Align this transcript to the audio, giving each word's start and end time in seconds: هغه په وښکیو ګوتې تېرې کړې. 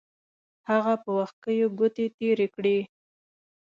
هغه 0.69 0.93
په 1.03 1.09
وښکیو 1.17 1.67
ګوتې 1.77 2.05
تېرې 2.17 2.47
کړې. 2.55 2.77